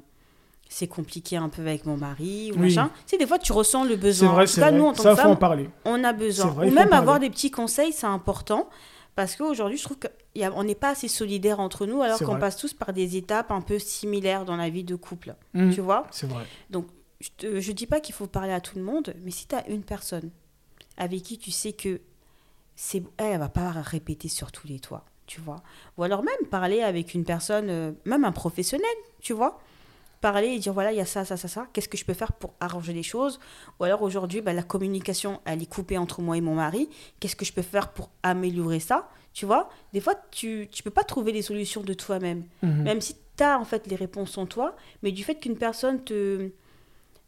c'est 0.68 0.88
compliqué 0.88 1.36
un 1.36 1.48
peu 1.48 1.62
avec 1.62 1.86
mon 1.86 1.96
mari. 1.96 2.50
Ou 2.52 2.56
Oui. 2.56 2.62
machin. 2.74 2.90
Tu 3.06 3.10
sais, 3.12 3.18
des 3.18 3.26
fois, 3.26 3.38
tu 3.38 3.52
ressens 3.52 3.84
le 3.84 3.96
besoin. 3.96 4.30
vrai, 4.32 4.42
en 4.42 4.46
tout 4.46 4.52
c'est 4.52 4.60
cas, 4.60 4.70
vrai. 4.70 4.78
nous, 4.78 4.84
en 4.86 4.92
tant 4.92 5.02
Ça, 5.02 5.14
que 5.14 5.20
faut 5.22 5.28
en 5.28 5.36
parler. 5.36 5.70
on 5.84 6.02
a 6.04 6.12
besoin. 6.12 6.46
Vrai, 6.50 6.68
Ou 6.68 6.72
même 6.72 6.92
avoir 6.92 7.20
des 7.20 7.30
petits 7.30 7.50
conseils, 7.50 7.92
c'est 7.92 8.06
important. 8.06 8.68
Parce 9.14 9.34
qu'aujourd'hui, 9.36 9.78
je 9.78 9.84
trouve 9.84 9.96
qu'on 9.98 10.62
n'est 10.64 10.74
pas 10.74 10.90
assez 10.90 11.08
solidaires 11.08 11.58
entre 11.60 11.86
nous, 11.86 12.02
alors 12.02 12.18
qu'on 12.18 12.38
passe 12.38 12.56
tous 12.58 12.74
par 12.74 12.92
des 12.92 13.16
étapes 13.16 13.50
un 13.50 13.62
peu 13.62 13.78
similaires 13.78 14.44
dans 14.44 14.56
la 14.56 14.68
vie 14.68 14.84
de 14.84 14.94
couple. 14.94 15.34
Mhm. 15.54 15.72
Tu 15.72 15.80
vois? 15.80 16.06
C'est 16.10 16.26
vrai. 16.26 16.44
Donc, 16.68 16.86
je 17.40 17.54
ne 17.56 17.72
dis 17.72 17.86
pas 17.86 18.00
qu'il 18.00 18.14
faut 18.14 18.26
parler 18.26 18.52
à 18.52 18.60
tout 18.60 18.76
le 18.76 18.84
monde, 18.84 19.14
mais 19.24 19.30
si 19.30 19.46
tu 19.46 19.54
as 19.54 19.66
une 19.70 19.82
personne 19.82 20.30
avec 20.98 21.22
qui 21.22 21.38
tu 21.38 21.50
sais 21.50 21.72
que 21.72 22.00
c'est 22.74 23.02
elle, 23.16 23.32
elle 23.32 23.38
va 23.38 23.48
pas 23.48 23.70
répéter 23.70 24.28
sur 24.28 24.52
tous 24.52 24.66
les 24.66 24.80
toits, 24.80 25.06
tu 25.26 25.40
vois? 25.40 25.62
Ou 25.96 26.02
alors 26.02 26.22
même 26.22 26.48
parler 26.50 26.82
avec 26.82 27.14
une 27.14 27.24
personne, 27.24 27.70
euh, 27.70 27.92
même 28.04 28.24
un 28.26 28.32
professionnel, 28.32 28.86
tu 29.22 29.32
vois? 29.32 29.58
Parler 30.32 30.49
et 30.49 30.58
dire 30.58 30.73
voilà, 30.73 30.90
il 30.90 30.99
y 30.99 31.00
a 31.00 31.06
ça, 31.06 31.25
ça, 31.25 31.37
ça, 31.37 31.46
ça, 31.46 31.69
qu'est-ce 31.73 31.88
que 31.88 31.96
je 31.96 32.05
peux 32.05 32.12
faire 32.23 32.32
pour 32.32 32.55
arranger 32.58 32.93
les 32.93 33.05
choses? 33.05 33.38
Ou 33.78 33.84
alors 33.84 34.02
aujourd'hui, 34.02 34.40
bah, 34.40 34.52
la 34.52 34.64
communication, 34.64 35.40
elle 35.44 35.62
est 35.62 35.70
coupée 35.76 35.99
entre 35.99 36.20
moi 36.20 36.37
et 36.37 36.40
mon 36.40 36.56
mari, 36.56 36.88
qu'est-ce 37.20 37.37
que 37.37 37.44
je 37.44 37.52
peux 37.52 37.62
faire 37.62 37.93
pour 37.93 38.11
améliorer 38.25 38.81
ça? 38.81 39.08
Tu 39.32 39.46
vois? 39.46 39.69
Des 39.93 40.00
fois, 40.00 40.14
tu 40.32 40.69
ne 40.76 40.82
peux 40.82 40.90
pas 40.90 41.05
trouver 41.05 41.31
les 41.31 41.43
solutions 41.43 41.82
de 41.82 41.94
toi-même 41.94 42.43
Mhm. 42.62 42.82
même 42.82 43.00
si 43.00 43.14
tu 43.37 43.44
as 43.44 43.56
en 43.61 43.64
fait 43.64 43.87
les 43.87 43.94
réponses 43.94 44.37
en 44.37 44.46
toi, 44.46 44.75
mais 45.02 45.12
du 45.12 45.23
fait 45.23 45.37
qu'une 45.37 45.56
personne 45.56 46.02
te 46.02 46.50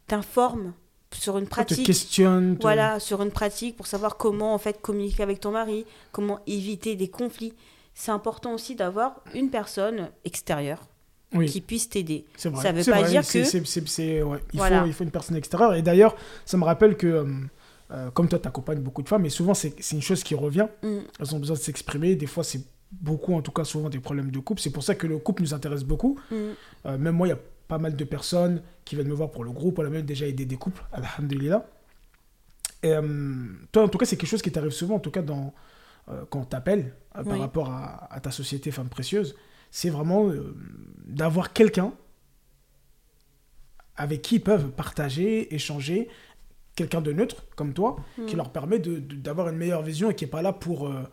t'informe 0.07 0.73
sur 1.13 1.37
une 1.37 1.45
Te 1.45 1.51
pratique, 1.51 1.85
questionne. 1.85 2.57
te- 2.57 2.61
voilà, 2.63 2.99
sur 2.99 3.21
une 3.21 3.31
pratique 3.31 3.77
pour 3.77 3.87
savoir 3.87 4.17
comment 4.17 4.53
en 4.53 4.57
fait 4.57 4.81
communiquer 4.81 5.23
avec 5.23 5.39
ton 5.39 5.51
mari, 5.51 5.85
comment 6.11 6.39
éviter 6.47 6.97
des 6.97 7.07
conflits. 7.09 7.53
C'est 7.93 8.11
important 8.11 8.53
aussi 8.53 8.75
d'avoir 8.75 9.21
une 9.33 9.49
personne 9.49 10.09
extérieure 10.25 10.81
Oui. 11.33 11.45
qui 11.45 11.61
puisse 11.61 11.87
t'aider. 11.89 12.25
Ça 12.37 12.49
veut 12.49 12.57
C'est 12.81 12.89
pas 12.91 13.01
vrai, 13.01 13.09
dire 13.09 13.21
que- 13.21 13.43
c'est- 13.43 14.23
ouais, 14.23 14.39
il, 14.51 14.57
Voilà. 14.57 14.81
faut, 14.81 14.87
il 14.87 14.93
faut 14.93 15.03
une 15.03 15.11
personne 15.11 15.35
extérieure. 15.35 15.75
Et 15.75 15.81
d'ailleurs, 15.83 16.15
ça 16.45 16.57
me 16.57 16.63
rappelle 16.63 16.97
que, 16.97 17.05
euh, 17.07 17.25
euh, 17.91 18.09
comme 18.11 18.27
toi, 18.27 18.39
tu 18.39 18.47
accompagnes 18.47 18.79
beaucoup 18.81 19.03
de 19.03 19.09
femmes, 19.09 19.25
et 19.25 19.29
souvent, 19.29 19.53
c'est 19.53 19.75
une 19.91 20.01
chose 20.01 20.23
qui 20.23 20.33
revient. 20.33 20.67
Mm. 20.81 20.97
Elles 21.19 21.35
ont 21.35 21.39
besoin 21.39 21.55
de 21.55 21.61
s'exprimer. 21.61 22.15
Des 22.15 22.25
fois, 22.25 22.43
c'est 22.43 22.61
beaucoup, 22.91 23.35
en 23.35 23.41
tout 23.43 23.51
cas, 23.51 23.63
souvent 23.63 23.89
des 23.89 23.99
problèmes 23.99 24.31
de 24.31 24.39
couple. 24.39 24.59
C'est 24.61 24.71
pour 24.71 24.81
ça 24.83 24.95
que 24.95 25.05
le 25.05 25.19
couple 25.19 25.43
nous 25.43 25.53
intéresse 25.53 25.83
beaucoup. 25.83 26.19
Mm. 26.31 26.35
Euh, 26.87 26.97
même 26.97 27.15
moi, 27.15 27.27
il 27.27 27.29
y 27.29 27.33
a 27.33 27.39
pas 27.67 27.77
mal 27.77 27.95
de 27.95 28.03
personnes 28.03 28.63
qui 28.83 28.95
viennent 28.95 29.07
me 29.07 29.13
voir 29.13 29.29
pour 29.29 29.43
le 29.43 29.51
groupe. 29.51 29.77
On 29.77 29.85
a 29.85 29.89
même 29.89 30.05
déjà 30.05 30.25
aidé 30.25 30.45
des 30.45 30.55
couples, 30.57 30.83
alhamdulillah. 30.91 31.63
Et 32.81 32.93
toi, 33.71 33.83
en 33.83 33.87
tout 33.89 33.97
cas, 33.99 34.05
c'est 34.05 34.15
quelque 34.17 34.29
chose 34.29 34.41
qui 34.41 34.51
t'arrive 34.51 34.71
souvent, 34.71 34.95
en 34.95 34.99
tout 34.99 35.11
cas, 35.11 35.21
dans, 35.21 35.53
quand 36.29 36.39
on 36.39 36.45
t'appelle 36.45 36.93
par 37.13 37.37
rapport 37.37 37.69
à, 37.69 38.11
à 38.11 38.19
ta 38.19 38.31
société 38.31 38.71
Femme 38.71 38.89
Précieuse. 38.89 39.35
C'est 39.71 39.89
vraiment 39.89 40.29
euh, 40.29 40.55
d'avoir 41.05 41.53
quelqu'un 41.53 41.93
avec 43.95 44.21
qui 44.21 44.35
ils 44.35 44.41
peuvent 44.43 44.71
partager, 44.71 45.53
échanger, 45.53 46.07
quelqu'un 46.75 47.01
de 47.01 47.11
neutre, 47.11 47.45
comme 47.55 47.73
toi, 47.73 47.97
qui 48.27 48.35
Mm. 48.35 48.37
leur 48.37 48.51
permet 48.51 48.79
de- 48.79 48.99
de- 48.99 49.15
d'avoir 49.15 49.49
une 49.49 49.57
meilleure 49.57 49.81
vision 49.81 50.09
et 50.09 50.15
qui 50.15 50.23
n'est 50.25 50.31
pas 50.31 50.41
là 50.41 50.53
pour... 50.53 50.87
euh, 50.87 51.03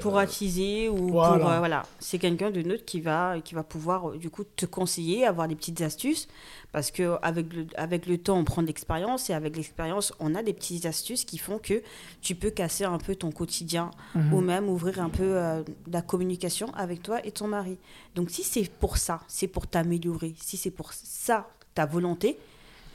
Pour 0.00 0.18
attiser 0.18 0.88
ou 0.88 1.10
voilà. 1.10 1.38
pour 1.38 1.48
euh, 1.50 1.58
voilà, 1.58 1.86
c'est 2.00 2.18
quelqu'un 2.18 2.50
de 2.50 2.60
neutre 2.60 2.84
qui 2.84 3.00
va 3.00 3.36
qui 3.40 3.54
va 3.54 3.62
pouvoir 3.62 4.10
euh, 4.10 4.18
du 4.18 4.30
coup 4.30 4.42
te 4.42 4.66
conseiller, 4.66 5.24
avoir 5.24 5.46
des 5.46 5.54
petites 5.54 5.80
astuces 5.80 6.26
parce 6.72 6.90
que 6.90 7.16
avec 7.22 7.52
le 7.54 7.66
avec 7.76 8.06
le 8.06 8.18
temps 8.18 8.36
on 8.36 8.42
prend 8.42 8.62
de 8.62 8.66
l'expérience 8.66 9.30
et 9.30 9.32
avec 9.32 9.54
l'expérience 9.56 10.12
on 10.18 10.34
a 10.34 10.42
des 10.42 10.52
petites 10.52 10.86
astuces 10.86 11.24
qui 11.24 11.38
font 11.38 11.58
que 11.58 11.82
tu 12.20 12.34
peux 12.34 12.50
casser 12.50 12.82
un 12.84 12.98
peu 12.98 13.14
ton 13.14 13.30
quotidien 13.30 13.92
Mhm. 14.16 14.34
ou 14.34 14.40
même 14.40 14.68
ouvrir 14.68 15.00
un 15.00 15.08
peu 15.08 15.22
euh, 15.22 15.62
la 15.90 16.02
communication 16.02 16.66
avec 16.74 17.00
toi 17.02 17.24
et 17.24 17.30
ton 17.30 17.46
mari. 17.46 17.78
Donc 18.16 18.30
si 18.30 18.42
c'est 18.42 18.68
pour 18.68 18.96
ça, 18.96 19.20
c'est 19.28 19.46
pour 19.48 19.68
t'améliorer, 19.68 20.34
si 20.40 20.56
c'est 20.56 20.72
pour 20.72 20.92
ça 20.94 21.48
ta 21.74 21.86
volonté, 21.86 22.38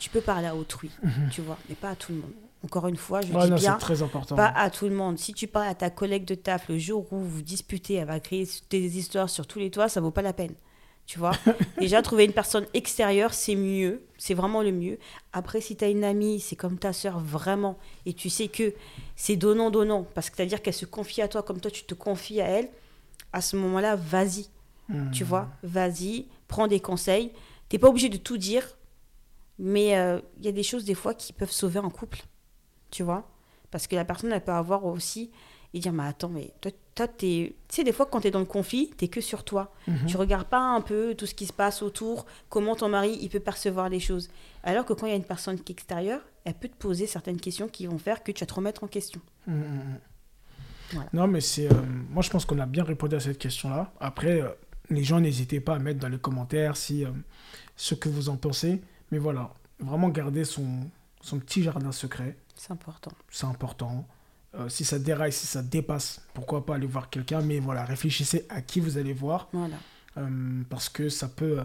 tu 0.02 0.10
peux 0.10 0.22
parler 0.22 0.48
à 0.48 0.56
autrui, 0.56 0.90
tu 1.32 1.42
vois, 1.42 1.58
mais 1.70 1.76
pas 1.76 1.92
à 1.92 1.96
tout 1.96 2.12
le 2.12 2.18
monde. 2.20 2.32
Encore 2.66 2.88
une 2.88 2.96
fois, 2.98 3.22
je 3.22 3.32
Ouais, 3.34 3.44
dis 3.46 3.50
non, 3.52 3.56
bien, 3.56 3.74
très 3.78 4.02
important. 4.04 4.36
pas 4.36 4.48
à 4.56 4.70
tout 4.70 4.86
le 4.88 4.96
monde. 4.96 5.18
Si 5.18 5.34
tu 5.34 5.48
parles 5.48 5.68
à 5.68 5.76
ta 5.76 5.90
collègue 5.90 6.26
de 6.26 6.36
taf 6.36 6.68
le 6.70 6.78
jour 6.78 7.06
où 7.12 7.18
vous 7.20 7.42
disputez, 7.42 7.96
elle 7.96 8.08
va 8.08 8.20
créer 8.20 8.48
des 8.70 8.98
histoires 8.98 9.30
sur 9.30 9.48
tous 9.48 9.60
les 9.60 9.70
toits, 9.72 9.90
ça 9.90 10.02
vaut 10.02 10.12
pas 10.12 10.22
la 10.22 10.34
peine. 10.34 10.54
Tu 11.08 11.18
vois 11.20 11.32
Déjà, 11.80 12.02
trouver 12.02 12.26
une 12.26 12.34
personne 12.34 12.66
extérieure, 12.76 13.34
c'est 13.34 13.56
mieux. 13.56 14.04
C'est 14.18 14.34
vraiment 14.36 14.62
le 14.62 14.72
mieux. 14.72 14.98
Après, 15.34 15.60
si 15.62 15.76
tu 15.76 15.84
as 15.86 15.90
une 15.90 16.04
amie, 16.04 16.40
c'est 16.40 16.56
comme 16.56 16.78
ta 16.78 16.94
soeur, 16.94 17.20
vraiment. 17.20 17.78
Et 18.06 18.14
tu 18.14 18.30
sais 18.30 18.48
que 18.48 18.74
c'est 19.16 19.36
donnant-donnant. 19.36 20.06
Parce 20.16 20.30
que 20.30 20.38
c'est-à-dire 20.38 20.62
qu'elle 20.62 20.74
se 20.76 20.86
confie 20.86 21.22
à 21.24 21.28
toi 21.28 21.42
comme 21.44 21.60
toi, 21.60 21.72
tu 21.72 21.84
te 21.84 21.96
confies 21.96 22.42
à 22.42 22.48
elle. 22.48 22.70
À 23.34 23.42
ce 23.42 23.56
moment-là, 23.58 23.96
vas-y. 23.96 24.48
Mhm. 24.90 25.12
Tu 25.12 25.24
vois 25.24 25.48
Vas-y, 25.64 26.26
prends 26.48 26.68
des 26.68 26.80
conseils. 26.80 27.32
T'es 27.70 27.80
pas 27.80 27.88
obligé 27.90 28.10
de 28.10 28.18
tout 28.18 28.38
dire. 28.38 28.68
Mais 29.64 29.96
euh, 29.98 30.20
il 30.40 30.46
y 30.46 30.50
a 30.50 30.52
des 30.52 30.64
choses, 30.64 30.84
des 30.86 30.96
fois, 30.96 31.14
qui 31.14 31.32
peuvent 31.34 31.52
sauver 31.52 31.80
un 31.80 31.90
couple. 31.90 32.20
Tu 32.90 33.04
vois? 33.04 33.30
Parce 33.70 33.86
que 33.88 33.96
la 33.96 34.04
personne, 34.04 34.32
elle 34.34 34.44
peut 34.44 34.52
avoir 34.52 34.84
aussi 34.86 35.32
et 35.74 35.80
dire 35.80 35.94
mais 35.94 36.04
attends 36.04 36.28
mais 36.28 36.52
toi, 36.60 36.70
toi 36.96 37.08
t'es 37.08 37.56
tu 37.70 37.76
sais 37.78 37.84
des 37.86 37.94
fois 37.94 38.06
quand 38.06 38.20
t'es 38.20 38.30
dans 38.32 38.40
le 38.42 38.46
conflit 38.46 38.90
t'es 38.98 39.08
que 39.08 39.22
sur 39.22 39.46
toi 39.46 39.72
Mhm. 39.88 40.06
tu 40.06 40.18
regardes 40.18 40.48
pas 40.50 40.60
un 40.60 40.82
peu 40.82 41.16
tout 41.16 41.26
ce 41.26 41.34
qui 41.34 41.46
se 41.46 41.54
passe 41.54 41.82
autour 41.82 42.26
comment 42.50 42.76
ton 42.76 42.90
mari 42.90 43.18
il 43.22 43.30
peut 43.30 43.40
percevoir 43.40 43.88
les 43.88 44.02
choses 44.02 44.30
alors 44.64 44.84
que 44.84 44.92
quand 44.92 45.06
il 45.06 45.12
y 45.12 45.14
a 45.14 45.16
une 45.16 45.24
personne 45.24 45.58
qui 45.58 45.72
est 45.72 45.76
extérieure 45.76 46.20
elle 46.44 46.56
peut 46.56 46.68
te 46.68 46.76
poser 46.76 47.08
certaines 47.08 47.40
questions 47.40 47.70
qui 47.70 47.86
vont 47.88 47.98
faire 47.98 48.22
que 48.22 48.34
tu 48.34 48.42
vas 48.42 48.48
te 48.48 48.54
remettre 48.54 48.84
en 48.84 48.88
question 48.88 49.22
mm, 49.48 49.54
mm. 49.54 50.00
Voilà. 50.92 51.10
Non, 51.14 51.28
mais 51.28 51.40
c'est. 51.40 51.72
euh, 51.72 51.82
moi, 52.10 52.22
je 52.22 52.30
pense 52.30 52.44
qu'on 52.44 52.60
a 52.60 52.66
bien 52.66 52.84
répondu 52.84 53.16
à 53.16 53.22
cette 53.22 53.38
question-là. 53.38 53.94
Après, 54.02 54.42
euh, 54.42 54.50
les 54.90 55.06
gens, 55.06 55.22
n'hésitez 55.22 55.62
pas 55.62 55.76
à 55.76 55.80
mettre 55.80 56.02
dans 56.02 56.10
les 56.10 56.20
commentaires 56.20 56.76
si, 56.76 57.06
euh, 57.06 57.12
ce 57.78 57.96
que 57.96 58.10
vous 58.10 58.28
en 58.28 58.36
pensez. 58.36 58.82
Mais 59.12 59.18
voilà, 59.18 59.54
vraiment 59.80 60.10
garder 60.10 60.44
son, 60.46 60.68
son 61.22 61.40
petit 61.40 61.64
jardin 61.64 61.92
secret, 61.92 62.36
c'est 62.56 62.72
important 62.72 63.12
c'est 63.30 63.46
important. 63.46 64.06
Euh, 64.54 64.68
si 64.68 64.84
ça 64.84 65.00
déraille, 65.00 65.32
si 65.32 65.48
ça 65.48 65.62
dépasse, 65.62 66.22
pourquoi 66.34 66.66
pas 66.66 66.76
aller 66.76 66.88
voir 66.88 67.10
quelqu'un. 67.10 67.42
Mais 67.42 67.60
voilà, 67.60 67.86
réfléchissez 67.86 68.46
à 68.50 68.62
qui 68.62 68.80
vous 68.80 68.98
allez 68.98 69.14
voir. 69.14 69.48
voilà 69.54 69.78
euh, 70.18 70.62
parce 70.70 70.90
que 70.90 71.08
ça 71.10 71.30
peut. 71.30 71.60
euh, 71.60 71.64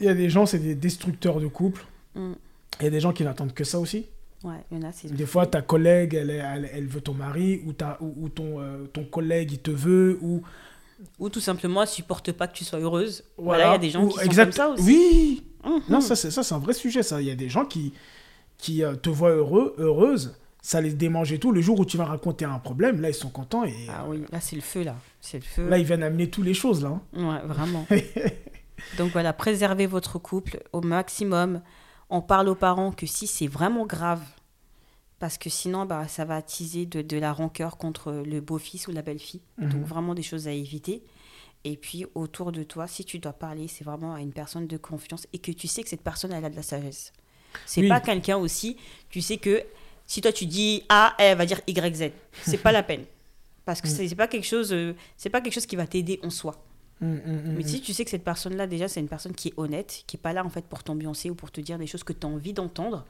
Il 0.00 0.06
y 0.06 0.08
a 0.08 0.14
des 0.14 0.28
gens, 0.28 0.44
c'est 0.44 0.58
des 0.58 0.74
destructeurs 0.74 1.40
de 1.40 1.46
couple. 1.46 1.84
Mm. 2.14 2.32
Il 2.80 2.84
y 2.84 2.86
a 2.88 2.90
des 2.90 3.00
gens 3.00 3.12
qui 3.12 3.22
n'attendent 3.24 3.54
que 3.54 3.64
ça 3.64 3.78
aussi. 3.78 4.06
ouais 4.42 4.64
il 4.70 4.78
y 4.78 4.84
en 4.84 4.88
a 4.88 4.92
Des 5.04 5.26
fois, 5.26 5.46
ta 5.46 5.62
collègue, 5.62 6.14
elle, 6.14 6.30
elle, 6.30 6.68
elle 6.72 6.86
veut 6.88 7.00
ton 7.00 7.14
mari, 7.14 7.62
ou, 7.64 7.72
ta, 7.72 7.96
ou, 8.00 8.12
ou 8.24 8.28
ton, 8.28 8.60
euh, 8.60 8.86
ton 8.86 9.04
collègue, 9.04 9.52
il 9.52 9.60
te 9.60 9.70
veut, 9.70 10.18
ou... 10.20 10.42
ou 11.18 11.28
tout 11.28 11.40
simplement 11.40 11.82
elle 11.82 11.88
supporte 11.88 12.32
pas 12.32 12.46
que 12.48 12.54
tu 12.56 12.64
sois 12.64 12.78
heureuse 12.78 13.24
voilà 13.36 13.66
il 13.68 13.72
y 13.72 13.74
a 13.74 13.78
des 13.78 13.90
gens 13.90 14.04
ou- 14.04 14.08
qui 14.08 14.20
exact- 14.24 14.52
sont 14.54 14.64
comme 14.66 14.76
ça 14.76 14.82
aussi 14.82 14.82
Oui 14.84 15.42
Mhm. 15.64 15.82
Non, 15.88 16.00
ça, 16.00 16.14
c'est 16.14 16.30
ça, 16.30 16.44
c'est 16.44 16.54
un 16.54 16.60
vrai 16.60 16.74
sujet, 16.74 17.02
ça. 17.02 17.20
Il 17.20 17.26
y 17.26 17.30
a 17.30 17.34
des 17.34 17.48
gens 17.48 17.64
qui, 17.64 17.92
qui 18.56 18.84
euh, 18.84 18.94
te 18.94 19.10
voient 19.10 19.32
heureux, 19.32 19.74
heureuse, 19.78 20.36
ça 20.62 20.80
les 20.80 20.92
démange 20.92 21.32
et 21.32 21.40
tout. 21.40 21.50
Le 21.50 21.60
jour 21.60 21.80
où 21.80 21.84
tu 21.84 21.96
vas 21.96 22.04
raconter 22.04 22.44
un 22.44 22.60
problème, 22.60 23.00
là, 23.00 23.08
ils 23.08 23.14
sont 23.14 23.30
contents, 23.30 23.64
et 23.64 23.74
ah 23.88 24.04
oui 24.08 24.22
là 24.30 24.40
c'est 24.40 24.54
le 24.54 24.62
feu 24.62 24.84
là 24.84 24.94
c'est 25.20 25.38
le 25.38 25.42
feu 25.44 25.68
là, 25.68 25.78
ils 25.78 25.84
viennent 25.84 26.04
amener 26.04 26.30
toutes 26.30 26.44
les 26.44 26.54
choses, 26.54 26.84
là. 26.84 26.90
hein. 26.90 27.00
Ouais, 27.42 27.46
vraiment. 27.48 27.84
Donc 28.98 29.10
voilà, 29.10 29.32
préservez 29.32 29.86
votre 29.86 30.20
couple 30.20 30.62
au 30.72 30.80
maximum. 30.82 31.60
On 32.10 32.20
parle 32.20 32.48
aux 32.48 32.54
parents 32.54 32.92
que 32.92 33.06
si 33.06 33.26
c'est 33.26 33.48
vraiment 33.48 33.86
grave, 33.86 34.22
parce 35.18 35.38
que 35.38 35.48
sinon, 35.50 35.86
bah, 35.86 36.06
ça 36.08 36.24
va 36.24 36.36
attiser 36.36 36.84
de, 36.86 37.00
de 37.02 37.16
la 37.16 37.32
rancœur 37.32 37.76
contre 37.78 38.12
le 38.12 38.40
beau-fils 38.40 38.86
ou 38.88 38.92
la 38.92 39.02
belle-fille. 39.02 39.40
Mhm. 39.58 39.68
Donc 39.70 39.84
vraiment 39.84 40.14
des 40.14 40.22
choses 40.22 40.46
à 40.48 40.52
éviter. 40.52 41.02
Et 41.64 41.76
puis 41.76 42.04
autour 42.14 42.52
de 42.52 42.62
toi, 42.62 42.86
si 42.86 43.04
tu 43.04 43.18
dois 43.18 43.32
parler, 43.32 43.66
c'est 43.66 43.82
vraiment 43.84 44.14
à 44.14 44.20
une 44.20 44.32
personne 44.32 44.66
de 44.66 44.76
confiance 44.76 45.26
et 45.32 45.38
que 45.38 45.50
tu 45.50 45.66
sais 45.68 45.82
que 45.82 45.88
cette 45.88 46.02
personne, 46.02 46.32
elle 46.32 46.44
a 46.44 46.50
de 46.50 46.56
la 46.56 46.62
sagesse. 46.62 47.12
C'est 47.64 47.80
Oui. 47.80 47.88
pas 47.88 48.00
quelqu'un 48.00 48.36
aussi, 48.36 48.76
tu 49.08 49.20
sais 49.22 49.38
que 49.38 49.62
si 50.06 50.20
toi 50.20 50.30
tu 50.32 50.46
dis 50.46 50.82
A, 50.88 51.14
elle 51.18 51.36
va 51.38 51.46
dire 51.46 51.60
Y, 51.66 51.94
Z. 51.96 52.12
C'est 52.42 52.58
pas 52.58 52.70
la 52.72 52.82
peine. 52.82 53.04
Parce 53.64 53.80
que 53.80 53.88
Mm. 53.88 54.08
c'est 54.08 54.14
pas 54.14 54.28
quelque 54.28 54.44
chose, 54.46 54.72
euh, 54.72 54.94
c'est 55.16 55.30
pas 55.30 55.40
quelque 55.40 55.54
chose 55.54 55.66
qui 55.66 55.74
va 55.74 55.86
t'aider 55.88 56.20
en 56.22 56.30
soi. 56.30 56.54
Mm, 57.00 57.06
mm, 57.06 57.16
mm, 57.16 57.54
Mais 57.56 57.62
si 57.64 57.80
tu 57.80 57.92
sais 57.92 58.04
que 58.04 58.10
cette 58.10 58.22
personne-là, 58.24 58.66
déjà, 58.68 58.86
c'est 58.86 59.00
une 59.00 59.08
personne 59.08 59.34
qui 59.34 59.48
est 59.48 59.54
honnête, 59.56 60.04
qui 60.06 60.16
est 60.16 60.20
pas 60.20 60.32
là 60.32 60.44
en 60.44 60.48
fait 60.50 60.64
pour 60.66 60.84
t'ambiancer 60.84 61.30
ou 61.30 61.34
pour 61.34 61.50
te 61.50 61.60
dire 61.60 61.76
des 61.78 61.86
choses 61.88 62.04
que 62.04 62.12
tu 62.12 62.26
as 62.26 62.28
envie 62.30 62.52
d'entendre. 62.52 63.04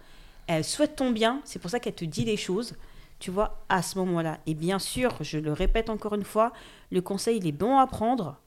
Elle 0.47 0.65
souhaite 0.65 0.97
ton 0.97 1.11
bien, 1.11 1.41
c'est 1.45 1.59
pour 1.59 1.71
ça 1.71 1.81
qu'elle 1.81 1.95
te 1.95 2.05
dit 2.05 2.25
des 2.25 2.37
choses, 2.37 2.75
tu 3.19 3.31
vois, 3.31 3.65
à 3.69 3.83
ce 3.83 3.99
moment-là. 3.99 4.39
Et 4.47 4.55
bien 4.55 4.79
sûr, 4.79 5.17
je 5.23 5.39
le 5.39 5.53
répète 5.53 5.91
encore 5.91 6.15
une 6.15 6.25
fois, 6.25 6.53
le 6.93 7.01
conseil, 7.01 7.39
il 7.39 7.47
est 7.47 7.53
bon 7.53 7.79
à 7.79 7.87
prendre, 7.87 8.39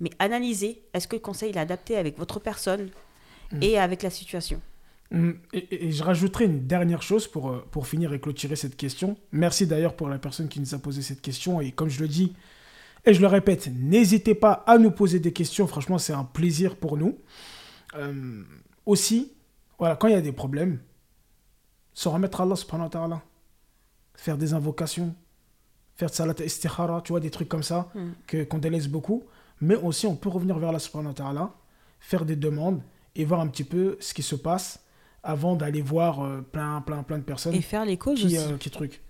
mais 0.00 0.10
analysez, 0.18 0.82
est-ce 0.94 1.08
que 1.08 1.16
le 1.16 1.20
conseil 1.20 1.50
il 1.50 1.56
est 1.56 1.60
adapté 1.60 1.96
avec 1.96 2.18
votre 2.18 2.38
personne 2.40 2.90
Mm. 3.50 3.62
et 3.62 3.78
avec 3.78 4.02
la 4.02 4.10
situation? 4.10 4.60
Mm, 5.10 5.30
Et, 5.54 5.58
et- 5.58 5.86
et 5.86 5.90
je 5.92 6.02
rajouterai 6.04 6.44
une 6.44 6.66
dernière 6.66 7.00
chose 7.02 7.26
pour, 7.26 7.48
euh, 7.50 7.64
pour 7.70 7.86
finir 7.86 8.12
et 8.12 8.20
clôturer 8.20 8.56
cette 8.56 8.76
question. 8.76 9.16
Merci 9.32 9.66
d'ailleurs 9.66 9.94
pour 9.96 10.08
la 10.10 10.18
personne 10.18 10.48
qui 10.48 10.60
nous 10.60 10.74
a 10.74 10.78
posé 10.78 11.00
cette 11.00 11.22
question. 11.22 11.60
Et 11.62 11.72
comme 11.72 11.88
je 11.88 12.00
le 12.00 12.08
dis, 12.08 12.34
et 13.06 13.14
je 13.14 13.20
le 13.22 13.26
répète, 13.26 13.70
n'hésitez 13.74 14.34
pas 14.34 14.52
à 14.66 14.76
nous 14.76 14.90
poser 14.90 15.18
des 15.18 15.32
questions. 15.32 15.66
Franchement, 15.66 15.96
c'est 15.96 16.12
un 16.12 16.24
plaisir 16.24 16.76
pour 16.76 16.98
nous. 16.98 17.16
Euh, 17.94 18.42
aussi, 18.84 19.32
voilà, 19.78 19.96
quand 19.96 20.08
il 20.08 20.12
y 20.12 20.16
a 20.16 20.20
des 20.20 20.32
problèmes, 20.32 20.78
se 22.00 22.08
remettre 22.08 22.40
à 22.40 22.44
Allah 22.44 22.54
subhanahu 22.56 22.84
wa 22.86 22.90
ta'ala. 22.90 23.22
Faire 24.14 24.38
des 24.38 24.52
invocations, 24.54 25.14
faire 25.96 26.10
de 26.10 26.14
salat 26.14 26.34
istikhara, 26.44 27.00
tu 27.02 27.12
vois, 27.12 27.18
des 27.20 27.30
trucs 27.30 27.48
comme 27.48 27.64
ça, 27.64 27.88
Mm. 27.94 27.98
que, 28.26 28.44
qu'on 28.44 28.58
délaisse 28.58 28.86
beaucoup. 28.88 29.24
Mais 29.60 29.74
aussi, 29.74 30.06
on 30.06 30.14
peut 30.14 30.28
revenir 30.28 30.56
vers 30.58 30.68
Allah 30.68 30.78
subhanahu 30.78 31.08
wa 31.08 31.14
ta'ala, 31.14 31.50
faire 31.98 32.24
des 32.24 32.36
demandes 32.36 32.80
et 33.16 33.24
voir 33.24 33.40
un 33.40 33.48
petit 33.48 33.64
peu 33.64 33.96
ce 33.98 34.14
qui 34.14 34.22
se 34.22 34.36
passe 34.36 34.80
avant 35.24 35.56
d'aller 35.56 35.82
voir 35.82 36.20
euh, 36.24 36.40
plein, 36.40 36.80
plein, 36.82 37.02
plein 37.02 37.18
de 37.18 37.24
personnes 37.24 37.54
Et 37.54 37.60
faire 37.62 37.84
les 37.84 37.96
causes 37.96 38.20
qui, 38.20 38.26
aussi. 38.26 38.38
euh, 38.38 38.56
qui 38.58 38.70
truc. 38.70 39.02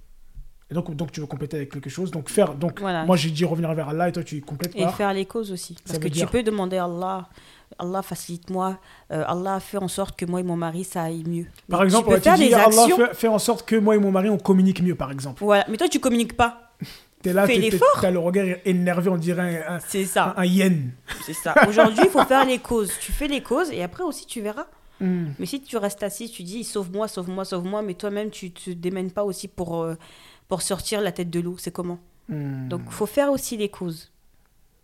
Et 0.70 0.74
donc, 0.74 0.94
donc, 0.94 1.12
tu 1.12 1.20
veux 1.20 1.26
compléter 1.26 1.56
avec 1.58 1.70
quelque 1.72 1.90
chose. 1.90 2.10
Donc, 2.10 2.30
faire. 2.30 2.54
Donc, 2.54 2.80
Voilà. 2.80 3.04
moi, 3.04 3.16
j'ai 3.16 3.30
dit 3.30 3.44
revenir 3.44 3.72
vers 3.74 3.88
Allah 3.90 4.08
et 4.08 4.12
toi, 4.12 4.22
tu 4.24 4.40
complètes 4.40 4.74
Et 4.76 4.82
par. 4.84 4.94
faire 4.96 5.12
les 5.12 5.26
causes 5.26 5.50
aussi. 5.52 5.74
Parce 5.74 5.92
Ça 5.92 5.98
que 5.98 6.04
tu 6.08 6.14
dire- 6.14 6.30
peux 6.30 6.42
demander 6.42 6.76
à 6.78 6.84
Allah, 6.84 7.28
Allah 7.78 8.02
facilite-moi, 8.02 8.78
euh, 9.12 9.24
Allah 9.26 9.60
fait 9.60 9.78
en 9.78 9.88
sorte 9.88 10.18
que 10.18 10.24
moi 10.26 10.40
et 10.40 10.42
mon 10.42 10.56
mari, 10.56 10.84
ça 10.84 11.02
aille 11.02 11.24
mieux. 11.26 11.46
Par 11.68 11.80
Mais 11.80 11.86
exemple, 11.86 12.08
tu 12.08 12.14
peux 12.14 12.20
faire 12.20 12.34
tu 12.34 12.42
dis 12.42 12.48
des 12.48 12.54
Allah 12.54 12.66
actions. 12.66 12.96
fait, 12.96 13.14
fait 13.14 13.28
en 13.28 13.38
sorte 13.38 13.66
que 13.68 13.76
moi 13.76 13.94
et 13.96 13.98
mon 13.98 14.10
mari, 14.10 14.30
on 14.30 14.38
communique 14.38 14.82
mieux, 14.82 14.94
par 14.94 15.10
exemple. 15.10 15.42
Voilà. 15.44 15.64
Mais 15.68 15.76
toi, 15.76 15.88
tu 15.88 16.00
communiques 16.00 16.36
pas. 16.36 16.72
T'es 17.22 17.32
là, 17.32 17.46
Fais 17.46 17.56
l'effort. 17.58 17.88
t'as 18.00 18.12
le 18.12 18.20
regard 18.20 18.46
énervé, 18.64 19.10
on 19.10 19.16
dirait 19.16 19.64
un, 19.66 19.74
un, 19.74 19.80
C'est 19.80 20.04
ça. 20.04 20.34
un 20.36 20.44
yen. 20.44 20.92
C'est 21.26 21.32
ça. 21.32 21.52
Aujourd'hui, 21.68 22.02
il 22.04 22.10
faut 22.10 22.22
faire 22.24 22.44
les 22.46 22.58
causes. 22.60 22.92
Tu 23.00 23.10
fais 23.10 23.26
les 23.26 23.42
causes 23.42 23.72
et 23.72 23.82
après 23.82 24.04
aussi, 24.04 24.24
tu 24.24 24.40
verras. 24.40 24.66
Hmm. 25.00 25.26
Mais 25.40 25.46
si 25.46 25.60
tu 25.60 25.76
restes 25.78 26.02
assis, 26.04 26.30
tu 26.30 26.44
dis 26.44 26.62
sauve-moi, 26.62 27.08
sauve-moi, 27.08 27.44
sauve-moi, 27.44 27.82
mais 27.82 27.94
toi-même, 27.94 28.30
tu 28.30 28.52
te 28.52 28.70
démènes 28.70 29.10
pas 29.10 29.24
aussi 29.24 29.48
pour, 29.48 29.82
euh, 29.82 29.94
pour 30.46 30.62
sortir 30.62 31.00
la 31.00 31.10
tête 31.10 31.28
de 31.30 31.40
l'eau. 31.40 31.56
C'est 31.58 31.72
comment? 31.72 31.98
Hmm. 32.28 32.68
Donc, 32.68 32.82
faut 32.90 33.06
faire 33.06 33.32
aussi 33.32 33.56
les 33.56 33.68
causes 33.68 34.12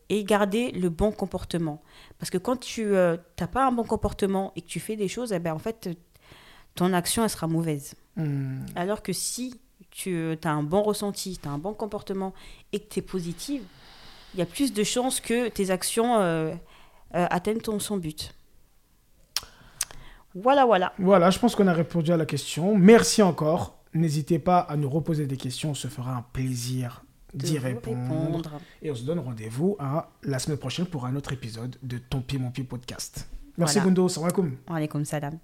et 0.08 0.24
garder 0.24 0.70
le 0.72 0.88
bon 0.90 1.12
comportement. 1.12 1.82
Parce 2.18 2.30
que 2.30 2.38
quand 2.38 2.56
tu 2.56 2.86
n'as 2.86 3.46
pas 3.50 3.66
un 3.66 3.72
bon 3.72 3.84
comportement 3.84 4.52
et 4.56 4.62
que 4.62 4.66
tu 4.66 4.80
fais 4.80 4.96
des 4.96 5.08
choses, 5.08 5.32
eh 5.32 5.38
ben, 5.38 5.54
en 5.54 5.58
fait, 5.58 5.88
ton 6.74 6.92
action, 6.92 7.24
elle 7.24 7.30
sera 7.30 7.46
mauvaise. 7.46 7.94
Hmm. 8.16 8.60
Alors 8.74 9.02
que 9.02 9.12
si 9.12 9.60
tu 9.90 10.36
as 10.42 10.50
un 10.50 10.62
bon 10.62 10.82
ressenti, 10.82 11.38
tu 11.40 11.48
as 11.48 11.52
un 11.52 11.58
bon 11.58 11.72
comportement 11.72 12.34
et 12.72 12.80
que 12.80 12.88
tu 12.88 12.98
es 12.98 13.02
positive, 13.02 13.62
il 14.34 14.40
y 14.40 14.42
a 14.42 14.46
plus 14.46 14.72
de 14.72 14.82
chances 14.82 15.20
que 15.20 15.48
tes 15.48 15.70
actions 15.70 16.16
euh, 16.16 16.52
euh, 17.14 17.26
atteignent 17.30 17.60
ton, 17.60 17.78
son 17.78 17.96
but. 17.96 18.34
Voilà, 20.34 20.64
voilà. 20.66 20.92
Voilà, 20.98 21.30
je 21.30 21.38
pense 21.38 21.54
qu'on 21.54 21.68
a 21.68 21.72
répondu 21.72 22.12
à 22.12 22.16
la 22.16 22.26
question. 22.26 22.76
Merci 22.76 23.22
encore. 23.22 23.78
N'hésitez 23.92 24.40
pas 24.40 24.58
à 24.58 24.76
nous 24.76 24.90
reposer 24.90 25.26
des 25.26 25.36
questions. 25.36 25.70
On 25.70 25.74
se 25.74 25.86
fera 25.86 26.16
un 26.16 26.22
plaisir 26.32 27.03
d'y 27.34 27.58
répondre. 27.58 28.60
Et 28.82 28.90
on 28.90 28.94
se 28.94 29.04
donne 29.04 29.18
rendez-vous 29.18 29.76
à 29.78 30.10
la 30.22 30.38
semaine 30.38 30.58
prochaine 30.58 30.86
pour 30.86 31.04
un 31.06 31.14
autre 31.16 31.32
épisode 31.32 31.76
de 31.82 31.98
Ton 31.98 32.20
Pied 32.20 32.38
Mon 32.38 32.50
Pied 32.50 32.64
podcast. 32.64 33.28
Merci 33.56 33.74
Voilà. 33.78 33.88
Gundo, 33.90 34.08
salam 34.08 34.24
alaikum. 34.26 34.56
Wa 34.68 34.76
alaikum 34.76 35.04
salam. 35.04 35.38